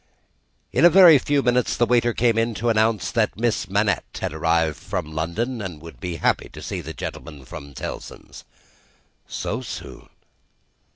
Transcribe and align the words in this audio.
In 0.73 0.83
a 0.83 0.89
very 0.89 1.19
few 1.19 1.43
minutes 1.43 1.77
the 1.77 1.85
waiter 1.85 2.11
came 2.11 2.35
in 2.35 2.55
to 2.55 2.69
announce 2.69 3.11
that 3.11 3.39
Miss 3.39 3.67
Manette 3.69 4.17
had 4.19 4.33
arrived 4.33 4.77
from 4.79 5.13
London, 5.13 5.61
and 5.61 5.79
would 5.79 5.99
be 5.99 6.15
happy 6.15 6.49
to 6.49 6.61
see 6.63 6.81
the 6.81 6.91
gentleman 6.91 7.45
from 7.45 7.75
Tellson's. 7.75 8.43
"So 9.27 9.61
soon?" 9.61 10.09